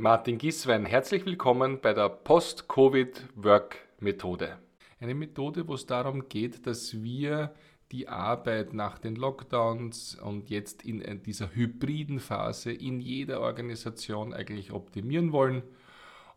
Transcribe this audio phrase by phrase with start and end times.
[0.00, 4.56] Martin Giswein, herzlich willkommen bei der Post-Covid-Work-Methode.
[5.00, 7.52] Eine Methode, wo es darum geht, dass wir
[7.90, 14.70] die Arbeit nach den Lockdowns und jetzt in dieser hybriden Phase in jeder Organisation eigentlich
[14.70, 15.64] optimieren wollen.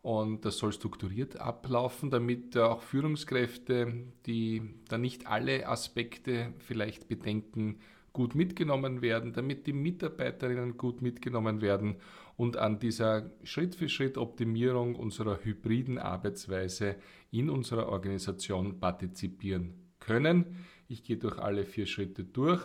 [0.01, 3.93] Und das soll strukturiert ablaufen, damit auch Führungskräfte,
[4.25, 7.77] die da nicht alle Aspekte vielleicht bedenken,
[8.13, 11.95] gut mitgenommen werden, damit die Mitarbeiterinnen gut mitgenommen werden
[12.35, 16.95] und an dieser Schritt-für-Schritt-Optimierung unserer hybriden Arbeitsweise
[17.31, 20.57] in unserer Organisation partizipieren können.
[20.87, 22.63] Ich gehe durch alle vier Schritte durch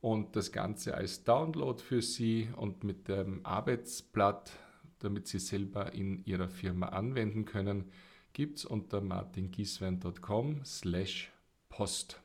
[0.00, 4.52] und das Ganze als Download für Sie und mit dem Arbeitsblatt,
[5.00, 7.90] damit Sie selber in Ihrer Firma anwenden können,
[8.32, 11.32] gibt es unter martingieswein.com slash
[11.68, 12.20] post.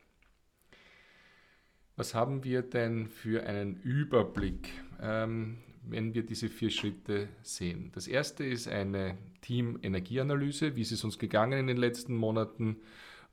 [1.95, 5.57] Was haben wir denn für einen Überblick, ähm,
[5.87, 7.91] wenn wir diese vier Schritte sehen?
[7.93, 10.75] Das erste ist eine Team-Energieanalyse.
[10.75, 12.77] Wie ist es uns gegangen in den letzten Monaten?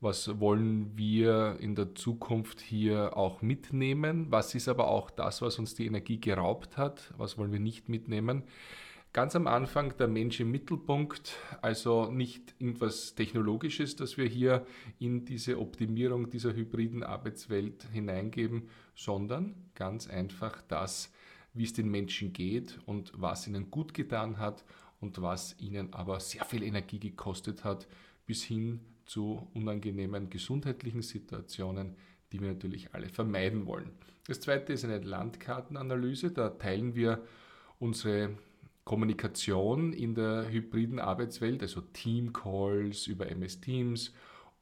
[0.03, 4.27] Was wollen wir in der Zukunft hier auch mitnehmen?
[4.31, 7.15] Was ist aber auch das, was uns die Energie geraubt hat?
[7.17, 8.43] Was wollen wir nicht mitnehmen?
[9.13, 14.65] Ganz am Anfang der Mensch im Mittelpunkt, also nicht irgendwas Technologisches, das wir hier
[15.01, 21.13] in diese Optimierung dieser hybriden Arbeitswelt hineingeben, sondern ganz einfach das,
[21.55, 24.65] wie es den Menschen geht und was ihnen gut getan hat
[25.01, 27.89] und was ihnen aber sehr viel Energie gekostet hat,
[28.27, 31.97] bis hin zu unangenehmen gesundheitlichen Situationen,
[32.31, 33.91] die wir natürlich alle vermeiden wollen.
[34.29, 36.31] Das zweite ist eine Landkartenanalyse.
[36.31, 37.25] Da teilen wir
[37.81, 38.37] unsere
[38.85, 44.13] Kommunikation in der hybriden Arbeitswelt, also Team-Calls über MS Teams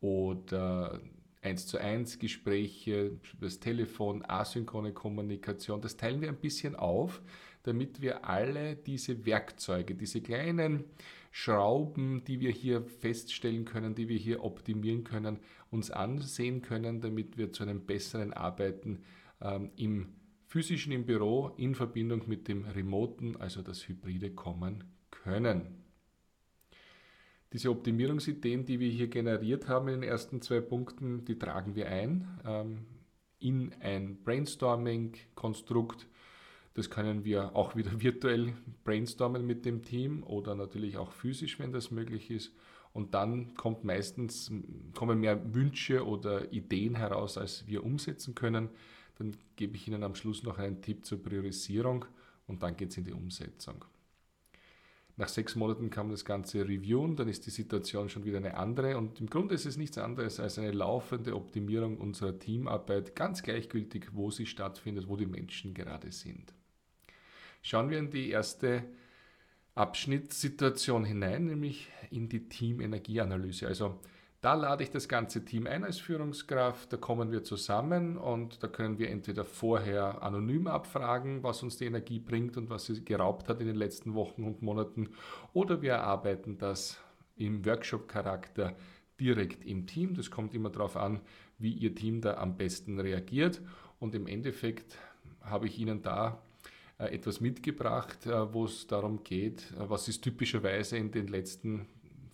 [0.00, 1.00] oder
[1.42, 7.22] 1 zu 1 Gespräche das Telefon, asynchrone Kommunikation, das teilen wir ein bisschen auf,
[7.62, 10.84] damit wir alle diese Werkzeuge, diese kleinen
[11.30, 15.38] Schrauben, die wir hier feststellen können, die wir hier optimieren können,
[15.70, 19.02] uns ansehen können, damit wir zu einem besseren Arbeiten
[19.40, 20.08] ähm, im
[20.48, 25.84] physischen im Büro in Verbindung mit dem Remoten, also das Hybride, kommen können.
[27.52, 31.88] Diese Optimierungsideen, die wir hier generiert haben in den ersten zwei Punkten, die tragen wir
[31.88, 32.86] ein ähm,
[33.38, 36.08] in ein Brainstorming-Konstrukt.
[36.74, 38.54] Das können wir auch wieder virtuell
[38.84, 42.54] brainstormen mit dem Team oder natürlich auch physisch, wenn das möglich ist.
[42.92, 44.50] Und dann kommt meistens,
[44.94, 48.70] kommen mehr Wünsche oder Ideen heraus, als wir umsetzen können.
[49.18, 52.04] Dann gebe ich Ihnen am Schluss noch einen Tipp zur Priorisierung
[52.46, 53.84] und dann geht es in die Umsetzung.
[55.16, 58.56] Nach sechs Monaten kann man das Ganze reviewen, dann ist die Situation schon wieder eine
[58.56, 63.42] andere und im Grunde ist es nichts anderes als eine laufende Optimierung unserer Teamarbeit, ganz
[63.42, 66.54] gleichgültig, wo sie stattfindet, wo die Menschen gerade sind.
[67.62, 68.84] Schauen wir in die erste
[69.74, 73.66] Abschnittssituation hinein, nämlich in die Teamenergieanalyse.
[73.66, 73.98] Also
[74.40, 78.68] da lade ich das ganze Team ein als Führungskraft, da kommen wir zusammen und da
[78.68, 83.48] können wir entweder vorher anonym abfragen, was uns die Energie bringt und was sie geraubt
[83.48, 85.08] hat in den letzten Wochen und Monaten,
[85.52, 86.98] oder wir erarbeiten das
[87.36, 88.76] im Workshop-Charakter
[89.18, 90.14] direkt im Team.
[90.14, 91.20] Das kommt immer darauf an,
[91.58, 93.60] wie Ihr Team da am besten reagiert
[93.98, 94.96] und im Endeffekt
[95.40, 96.40] habe ich Ihnen da
[96.98, 101.86] äh, etwas mitgebracht, äh, wo es darum geht, äh, was ist typischerweise in den letzten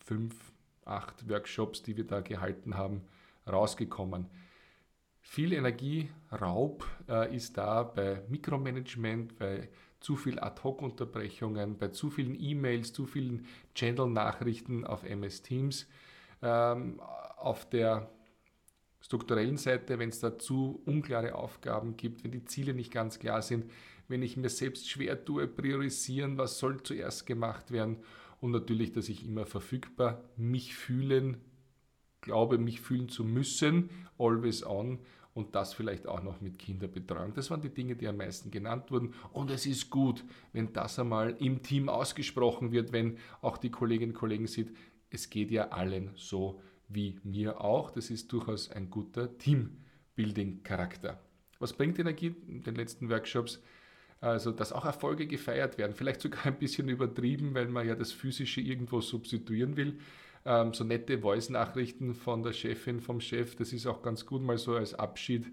[0.05, 0.54] fünf
[0.87, 3.03] acht Workshops, die wir da gehalten haben,
[3.47, 4.29] rausgekommen.
[5.21, 12.93] Viel Energieraub äh, ist da bei Mikromanagement, bei zu viel Ad-Hoc-Unterbrechungen, bei zu vielen E-Mails,
[12.93, 15.87] zu vielen Channel-Nachrichten auf MS Teams.
[16.43, 18.11] Ähm, auf der
[19.01, 23.41] strukturellen Seite, wenn es da zu unklare Aufgaben gibt, wenn die Ziele nicht ganz klar
[23.41, 23.71] sind,
[24.09, 27.99] wenn ich mir selbst schwer tue, priorisieren, was soll zuerst gemacht werden
[28.45, 31.39] und natürlich, dass ich immer verfügbar mich fühlen,
[32.21, 33.89] glaube, mich fühlen zu müssen,
[34.19, 34.99] always on
[35.33, 37.33] und das vielleicht auch noch mit Kinderbetreuung.
[37.33, 39.15] Das waren die Dinge, die am meisten genannt wurden.
[39.33, 40.23] Und es ist gut,
[40.53, 44.77] wenn das einmal im Team ausgesprochen wird, wenn auch die Kolleginnen und Kollegen sieht,
[45.09, 47.91] es geht ja allen so wie mir auch.
[47.93, 51.19] Das ist durchaus ein guter Teambuilding-Charakter.
[51.61, 53.63] Was bringt Energie in den letzten Workshops?
[54.21, 55.95] Also, dass auch Erfolge gefeiert werden.
[55.95, 59.99] Vielleicht sogar ein bisschen übertrieben, weil man ja das Physische irgendwo substituieren will.
[60.47, 64.59] Ähm, so nette Voice-Nachrichten von der Chefin, vom Chef, das ist auch ganz gut mal
[64.59, 65.47] so als Abschied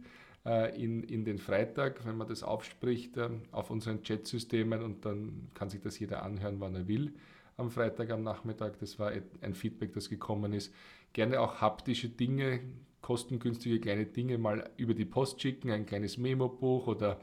[0.45, 5.49] äh, in, in den Freitag, wenn man das aufspricht äh, auf unseren Chat-Systemen und dann
[5.53, 7.13] kann sich das jeder anhören, wann er will
[7.57, 8.79] am Freitag am Nachmittag.
[8.79, 9.11] Das war
[9.41, 10.73] ein Feedback, das gekommen ist.
[11.13, 12.61] Gerne auch haptische Dinge,
[13.01, 17.19] kostengünstige kleine Dinge mal über die Post schicken, ein kleines Memo-Buch oder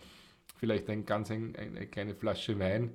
[0.58, 2.92] vielleicht ein ganz ein, eine kleine Flasche Wein.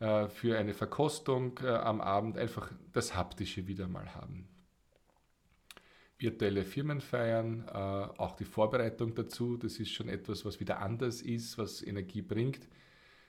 [0.00, 4.46] äh, für eine Verkostung äh, am Abend einfach das Haptische wieder mal haben.
[6.18, 11.58] Virtuelle Firmenfeiern, äh, auch die Vorbereitung dazu, das ist schon etwas, was wieder anders ist,
[11.58, 12.68] was Energie bringt.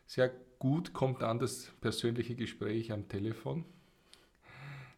[0.06, 3.65] Sehr gut kommt an das persönliche Gespräch am Telefon.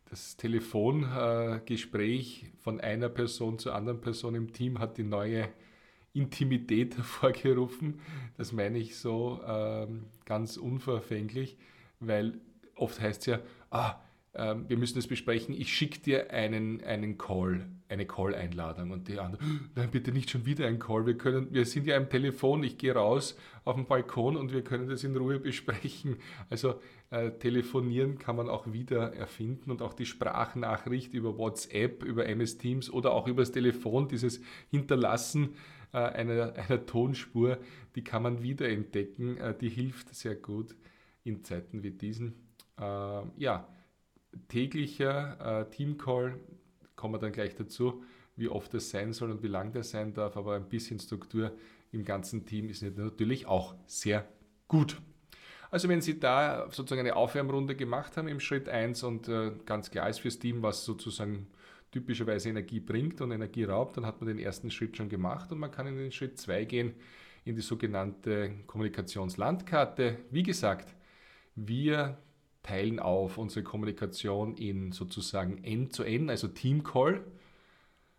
[0.09, 5.47] Das Telefongespräch von einer Person zur anderen Person im Team hat die neue
[6.13, 7.99] Intimität hervorgerufen.
[8.37, 11.57] Das meine ich so ähm, ganz unverfänglich,
[11.99, 12.39] weil
[12.75, 13.95] oft heißt es ja, ah,
[14.33, 18.91] ähm, wir müssen das besprechen, ich schicke dir einen, einen Call, eine Call-Einladung.
[18.91, 21.05] Und die anderen, nein, bitte nicht schon wieder ein Call.
[21.05, 24.63] Wir, können, wir sind ja am Telefon, ich gehe raus auf den Balkon und wir
[24.63, 26.15] können das in Ruhe besprechen.
[26.49, 26.75] Also
[27.09, 32.57] äh, telefonieren kann man auch wieder erfinden und auch die Sprachnachricht über WhatsApp, über MS
[32.57, 35.55] Teams oder auch über das Telefon, dieses Hinterlassen
[35.93, 37.57] äh, einer, einer Tonspur,
[37.95, 39.37] die kann man wiederentdecken.
[39.37, 40.75] Äh, die hilft sehr gut
[41.23, 42.33] in Zeiten wie diesen.
[42.79, 43.67] Äh, ja,
[44.47, 46.39] täglicher Teamcall,
[46.95, 48.01] kommen wir dann gleich dazu,
[48.37, 51.51] wie oft das sein soll und wie lang das sein darf, aber ein bisschen Struktur
[51.91, 54.25] im ganzen Team ist natürlich auch sehr
[54.69, 55.01] gut.
[55.69, 59.89] Also wenn Sie da sozusagen eine Aufwärmrunde gemacht haben im Schritt 1 und äh, ganz
[59.89, 61.47] klar ist fürs Team, was sozusagen
[61.91, 65.59] typischerweise Energie bringt und Energie raubt, dann hat man den ersten Schritt schon gemacht und
[65.59, 66.93] man kann in den Schritt 2 gehen,
[67.43, 70.19] in die sogenannte Kommunikationslandkarte.
[70.29, 70.95] Wie gesagt,
[71.55, 72.17] wir
[72.63, 77.25] teilen auf unsere Kommunikation in sozusagen N-zu-N, also Team Call.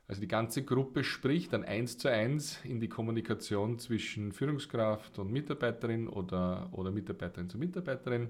[0.08, 5.32] Also die ganze Gruppe spricht dann eins zu eins in die Kommunikation zwischen Führungskraft und
[5.32, 8.28] Mitarbeiterin oder, oder Mitarbeiterin zu Mitarbeiterin.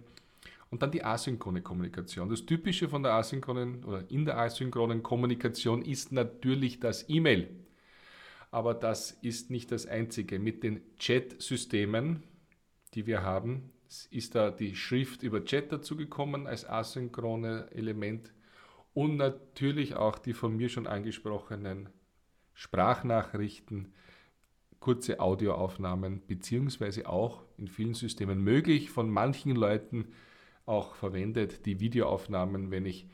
[0.72, 2.30] Und dann die asynchrone Kommunikation.
[2.30, 7.50] Das Typische von der asynchronen oder in der asynchronen Kommunikation ist natürlich das E-Mail.
[8.50, 10.38] Aber das ist nicht das Einzige.
[10.38, 12.22] Mit den Chat-Systemen,
[12.94, 13.70] die wir haben,
[14.10, 18.32] ist da die Schrift über Chat dazugekommen als asynchrone Element
[18.94, 21.90] und natürlich auch die von mir schon angesprochenen
[22.54, 23.92] Sprachnachrichten,
[24.80, 30.08] kurze Audioaufnahmen, beziehungsweise auch in vielen Systemen möglich von manchen Leuten
[30.66, 33.08] auch verwendet, die Videoaufnahmen, wenn ich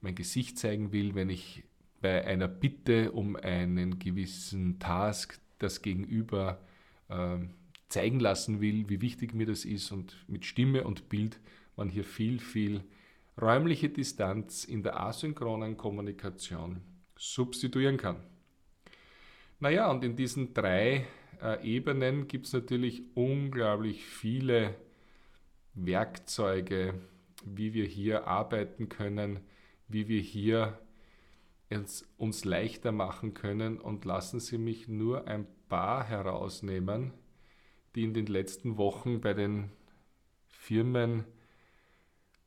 [0.00, 1.64] mein Gesicht zeigen will, wenn ich
[2.00, 6.60] bei einer Bitte um einen gewissen Task das Gegenüber
[7.08, 7.38] äh,
[7.88, 11.40] zeigen lassen will, wie wichtig mir das ist und mit Stimme und Bild
[11.76, 12.82] man hier viel, viel
[13.40, 16.82] räumliche Distanz in der asynchronen Kommunikation
[17.16, 18.16] substituieren kann.
[19.60, 21.06] Naja, und in diesen drei
[21.42, 24.74] äh, Ebenen gibt es natürlich unglaublich viele
[25.74, 26.94] Werkzeuge,
[27.44, 29.40] wie wir hier arbeiten können,
[29.88, 30.78] wie wir hier
[32.18, 37.12] uns leichter machen können und lassen Sie mich nur ein paar herausnehmen,
[37.94, 39.70] die in den letzten Wochen bei den
[40.46, 41.24] Firmen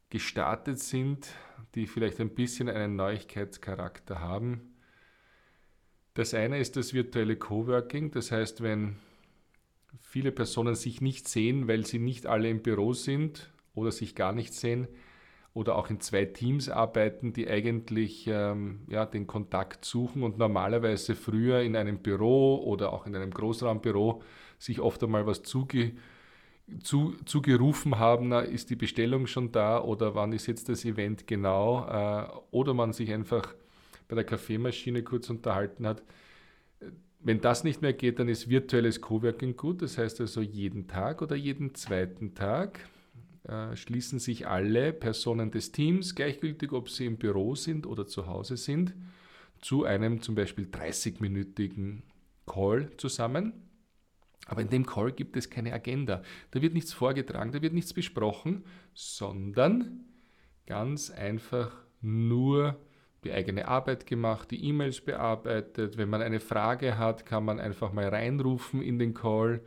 [0.09, 1.27] gestartet sind,
[1.75, 4.73] die vielleicht ein bisschen einen Neuigkeitscharakter haben.
[6.13, 8.97] Das eine ist das virtuelle Coworking, das heißt, wenn
[10.01, 14.33] viele Personen sich nicht sehen, weil sie nicht alle im Büro sind oder sich gar
[14.33, 14.87] nicht sehen
[15.53, 21.15] oder auch in zwei Teams arbeiten, die eigentlich ähm, ja, den Kontakt suchen und normalerweise
[21.15, 24.21] früher in einem Büro oder auch in einem Großraumbüro
[24.59, 25.93] sich oft einmal was zuge,
[26.83, 31.25] zu, zugerufen haben, na, ist die Bestellung schon da oder wann ist jetzt das Event
[31.25, 33.55] genau äh, oder man sich einfach
[34.07, 36.03] bei der Kaffeemaschine kurz unterhalten hat
[37.19, 39.81] wenn das nicht mehr geht, dann ist virtuelles Coworking gut.
[39.81, 42.79] Das heißt also jeden Tag oder jeden zweiten Tag
[43.43, 48.27] äh, schließen sich alle Personen des Teams, gleichgültig ob sie im Büro sind oder zu
[48.27, 48.93] Hause sind,
[49.61, 52.03] zu einem zum Beispiel 30-minütigen
[52.45, 53.53] Call zusammen.
[54.45, 56.21] Aber in dem Call gibt es keine Agenda.
[56.51, 60.05] Da wird nichts vorgetragen, da wird nichts besprochen, sondern
[60.65, 61.71] ganz einfach
[62.01, 62.79] nur
[63.23, 65.97] die eigene Arbeit gemacht, die E-Mails bearbeitet.
[65.97, 69.61] Wenn man eine Frage hat, kann man einfach mal reinrufen in den Call.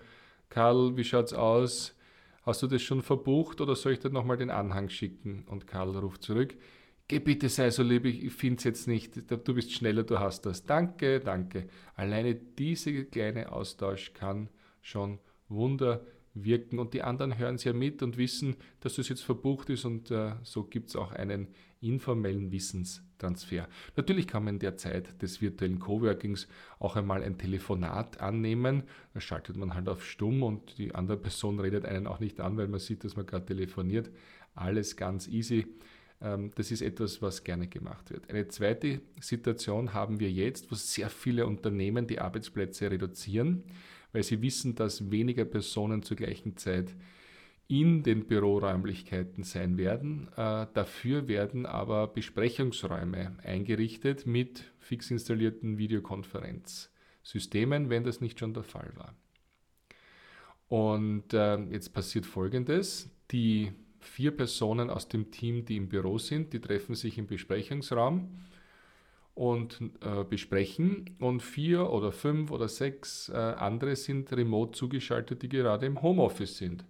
[0.49, 1.97] Karl, wie schaut's aus?
[2.43, 5.45] Hast du das schon verbucht oder soll ich dir nochmal den Anhang schicken?
[5.49, 6.57] Und Karl ruft zurück.
[7.07, 9.15] Geh bitte, sei so lieb, ich finde es jetzt nicht.
[9.31, 10.65] Du bist schneller, du hast das.
[10.65, 11.67] Danke, danke.
[11.97, 14.49] Alleine dieser kleine Austausch kann
[14.81, 16.03] schon Wunder
[16.45, 19.85] wirken und die anderen hören es ja mit und wissen, dass das jetzt verbucht ist
[19.85, 21.49] und äh, so gibt es auch einen
[21.81, 23.69] informellen Wissenstransfer.
[23.97, 26.47] Natürlich kann man in der Zeit des virtuellen Coworkings
[26.79, 28.83] auch einmal ein Telefonat annehmen.
[29.15, 32.57] Da schaltet man halt auf Stumm und die andere Person redet einen auch nicht an,
[32.57, 34.11] weil man sieht, dass man gerade telefoniert.
[34.55, 35.67] Alles ganz easy.
[36.21, 38.29] Ähm, das ist etwas, was gerne gemacht wird.
[38.29, 43.65] Eine zweite Situation haben wir jetzt, wo sehr viele Unternehmen die Arbeitsplätze reduzieren,
[44.13, 46.95] weil sie wissen, dass weniger Personen zur gleichen Zeit
[47.69, 50.29] in den Büroräumlichkeiten sein werden.
[50.37, 58.65] Äh, dafür werden aber Besprechungsräume eingerichtet mit fix installierten Videokonferenzsystemen, wenn das nicht schon der
[58.65, 59.15] Fall war.
[60.67, 63.09] Und äh, jetzt passiert Folgendes.
[63.31, 68.41] Die vier Personen aus dem Team, die im Büro sind, die treffen sich im Besprechungsraum
[69.35, 75.49] und äh, besprechen und vier oder fünf oder sechs äh, andere sind remote zugeschaltet, die
[75.49, 76.85] gerade im Homeoffice sind.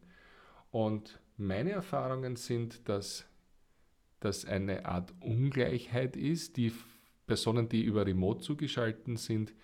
[0.70, 3.26] Und meine Erfahrungen sind, dass
[4.20, 6.56] das eine Art Ungleichheit ist.
[6.56, 6.72] Die
[7.26, 9.54] Personen, die über Remote zugeschaltet sind,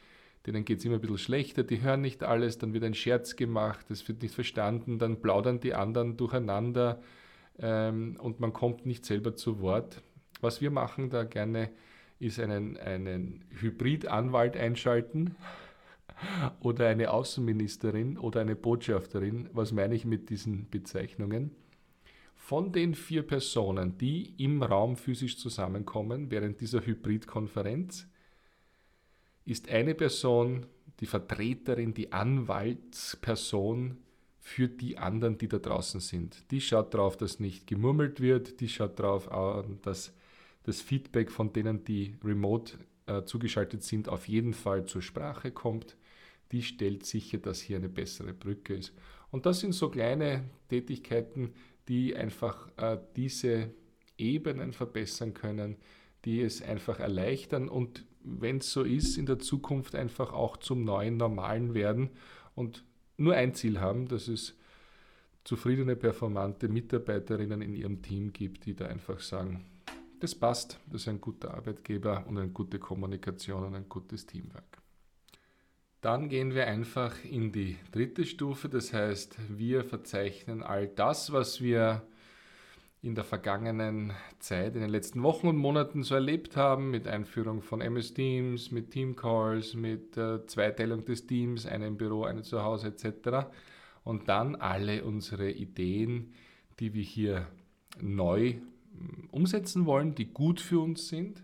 [0.47, 3.35] denen geht es immer ein bisschen schlechter, die hören nicht alles, dann wird ein Scherz
[3.37, 7.03] gemacht, es wird nicht verstanden, dann plaudern die anderen durcheinander
[7.59, 10.03] ähm, und man kommt nicht selber zu Wort.
[10.41, 11.71] Was wir machen da gerne,
[12.19, 15.37] ist einen, einen Hybrid-Anwalt einschalten
[16.61, 19.49] oder eine Außenministerin oder eine Botschafterin.
[19.53, 21.51] Was meine ich mit diesen Bezeichnungen?
[22.35, 28.07] Von den vier Personen, die im Raum physisch zusammenkommen während dieser Hybridkonferenz,
[29.45, 30.67] ist eine Person
[31.01, 33.99] die Vertreterin, die Anwaltsperson
[34.39, 36.51] für die anderen, die da draußen sind.
[36.51, 39.29] Die schaut darauf, dass nicht gemurmelt wird, die schaut darauf,
[39.83, 40.15] dass
[40.67, 45.97] das Feedback von denen, die remote äh, zugeschaltet sind, auf jeden Fall zur Sprache kommt
[46.53, 48.93] die stellt sicher, dass hier eine bessere Brücke ist.
[49.31, 51.53] Und das sind so kleine Tätigkeiten,
[51.89, 53.71] die einfach äh, diese
[54.19, 55.77] Ebenen verbessern können,
[56.25, 60.83] die es einfach erleichtern und wenn es so ist, in der Zukunft einfach auch zum
[60.83, 62.11] neuen Normalen werden
[62.57, 62.85] und
[63.17, 64.57] nur ein Ziel haben, dass es
[65.45, 69.65] zufriedene, performante Mitarbeiterinnen in ihrem Team gibt, die da einfach sagen,
[70.21, 74.83] das passt, das ist ein guter Arbeitgeber und eine gute Kommunikation und ein gutes Teamwork.
[76.01, 81.61] Dann gehen wir einfach in die dritte Stufe, das heißt, wir verzeichnen all das, was
[81.61, 82.03] wir
[83.03, 87.63] in der vergangenen Zeit, in den letzten Wochen und Monaten so erlebt haben, mit Einführung
[87.63, 92.63] von MS Teams, mit Teamcalls, mit äh, Zweiteilung des Teams, eine im Büro, eine zu
[92.63, 93.49] Hause etc.
[94.03, 96.35] Und dann alle unsere Ideen,
[96.81, 97.47] die wir hier
[98.01, 98.55] neu
[99.31, 101.43] umsetzen wollen, die gut für uns sind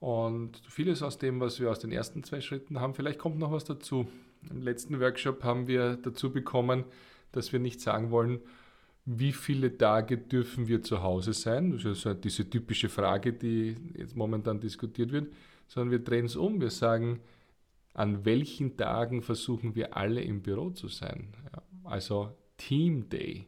[0.00, 3.52] und vieles aus dem, was wir aus den ersten zwei Schritten haben, vielleicht kommt noch
[3.52, 4.06] was dazu.
[4.50, 6.84] Im letzten Workshop haben wir dazu bekommen,
[7.32, 8.40] dass wir nicht sagen wollen,
[9.06, 11.72] wie viele Tage dürfen wir zu Hause sein?
[11.72, 15.32] Das ist also diese typische Frage, die jetzt momentan diskutiert wird,
[15.68, 16.60] sondern wir drehen es um.
[16.60, 17.20] Wir sagen,
[17.92, 21.28] an welchen Tagen versuchen wir alle im Büro zu sein?
[21.84, 23.46] Also Team Day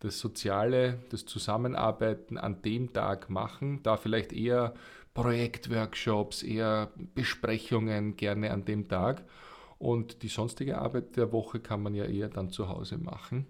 [0.00, 4.74] das Soziale, das Zusammenarbeiten an dem Tag machen, da vielleicht eher
[5.14, 9.24] Projektworkshops, eher Besprechungen gerne an dem Tag.
[9.78, 13.46] Und die sonstige Arbeit der Woche kann man ja eher dann zu Hause machen.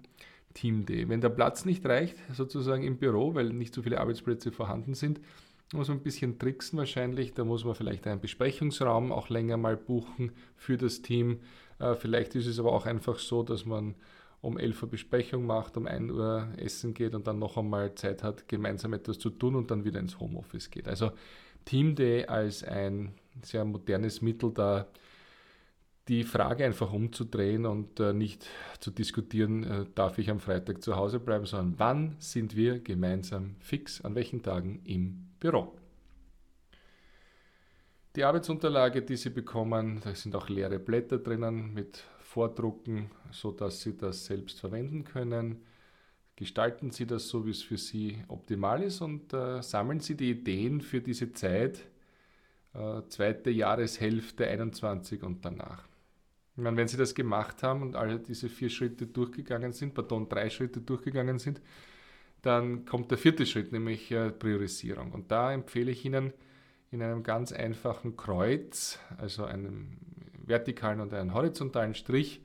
[0.55, 1.09] Team Day.
[1.09, 5.21] Wenn der Platz nicht reicht, sozusagen im Büro, weil nicht so viele Arbeitsplätze vorhanden sind,
[5.73, 7.35] muss man ein bisschen tricksen wahrscheinlich.
[7.35, 11.41] Da muss man vielleicht einen Besprechungsraum auch länger mal buchen für das Team.
[11.79, 13.95] Äh, vielleicht ist es aber auch einfach so, dass man
[14.41, 18.23] um 11 Uhr Besprechung macht, um 1 Uhr essen geht und dann noch einmal Zeit
[18.23, 20.87] hat, gemeinsam etwas zu tun und dann wieder ins Homeoffice geht.
[20.87, 21.11] Also
[21.65, 24.87] Team Day als ein sehr modernes Mittel da,
[26.09, 28.47] die Frage einfach umzudrehen und äh, nicht
[28.81, 33.57] zu diskutieren, äh, darf ich am Freitag zu Hause bleiben, sondern wann sind wir gemeinsam
[33.61, 35.77] fix, an welchen Tagen im Büro.
[38.17, 43.97] Die Arbeitsunterlage, die Sie bekommen, da sind auch leere Blätter drinnen mit Vordrucken, sodass Sie
[43.97, 45.63] das selbst verwenden können
[46.39, 50.31] gestalten Sie das so, wie es für Sie optimal ist und äh, sammeln Sie die
[50.31, 51.81] Ideen für diese Zeit,
[52.75, 55.89] äh, zweite Jahreshälfte 21 und danach.
[56.57, 60.29] Ich meine, wenn Sie das gemacht haben und alle diese vier Schritte durchgegangen sind, pardon,
[60.29, 61.61] drei Schritte durchgegangen sind,
[62.43, 65.11] dann kommt der vierte Schritt, nämlich äh, Priorisierung.
[65.11, 66.33] Und da empfehle ich Ihnen
[66.93, 69.97] in einem ganz einfachen Kreuz, also einem
[70.49, 72.41] vertikalen und einem horizontalen Strich,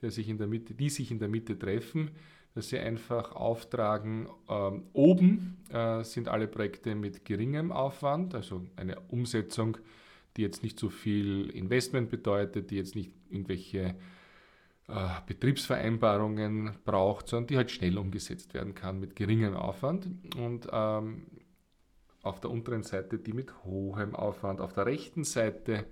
[0.00, 2.10] der sich in der Mitte, die sich in der Mitte treffen,
[2.54, 9.00] dass sie einfach auftragen, ähm, oben äh, sind alle Projekte mit geringem Aufwand, also eine
[9.08, 9.78] Umsetzung,
[10.36, 13.94] die jetzt nicht so viel Investment bedeutet, die jetzt nicht irgendwelche
[14.88, 20.06] äh, Betriebsvereinbarungen braucht, sondern die halt schnell umgesetzt werden kann mit geringem Aufwand.
[20.36, 21.26] Und ähm,
[22.22, 24.60] auf der unteren Seite die mit hohem Aufwand.
[24.60, 25.86] Auf der rechten Seite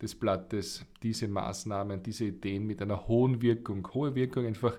[0.00, 3.86] des Blattes diese Maßnahmen, diese Ideen mit einer hohen Wirkung.
[3.94, 4.78] Hohe Wirkung einfach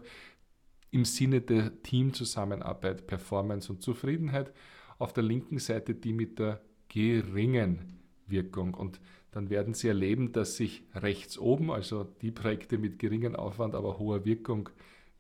[0.92, 4.54] im Sinne der Teamzusammenarbeit, Performance und Zufriedenheit.
[4.98, 8.74] Auf der linken Seite die mit der geringen Wirkung.
[8.74, 9.00] Und
[9.32, 14.00] dann werden Sie erleben, dass sich rechts oben, also die Projekte mit geringem Aufwand, aber
[14.00, 14.70] hoher Wirkung,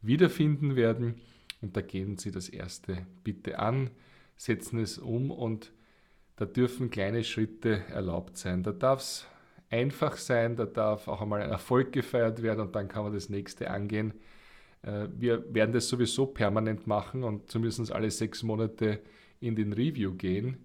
[0.01, 1.15] wiederfinden werden.
[1.61, 3.91] Und da gehen Sie das erste bitte an,
[4.35, 5.71] setzen es um und
[6.37, 8.63] da dürfen kleine Schritte erlaubt sein.
[8.63, 9.27] Da darf es
[9.69, 13.29] einfach sein, da darf auch einmal ein Erfolg gefeiert werden und dann kann man das
[13.29, 14.13] nächste angehen.
[14.81, 19.01] Äh, wir werden das sowieso permanent machen und zumindest alle sechs Monate
[19.39, 20.57] in den Review gehen,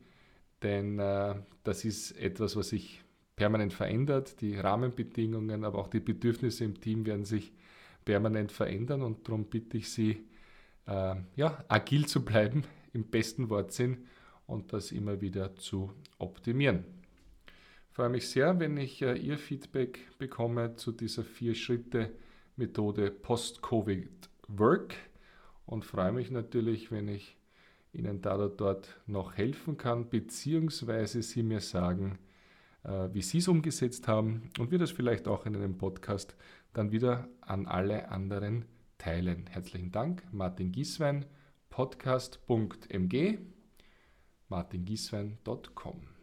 [0.63, 3.03] denn äh, das ist etwas, was sich
[3.37, 4.41] permanent verändert.
[4.41, 7.53] Die Rahmenbedingungen, aber auch die Bedürfnisse im Team werden sich
[8.05, 10.25] permanent verändern und darum bitte ich Sie,
[10.87, 14.07] äh, ja, agil zu bleiben, im besten Wortsinn
[14.47, 16.85] und das immer wieder zu optimieren.
[17.95, 24.11] Freue mich sehr, wenn ich äh, Ihr Feedback bekomme zu dieser Vier-Schritte-Methode Post-Covid
[24.49, 24.97] Work
[25.65, 27.37] und freue mich natürlich, wenn ich
[27.93, 32.19] Ihnen da oder dort noch helfen kann, beziehungsweise Sie mir sagen,
[32.83, 36.35] äh, wie Sie es umgesetzt haben und wir das vielleicht auch in einem Podcast
[36.73, 38.65] dann wieder an alle anderen
[38.99, 39.47] teilen.
[39.47, 41.27] Herzlichen Dank, Martin Gieswein,
[41.71, 43.39] podcast.mg,
[44.49, 46.14] martingieswein.com.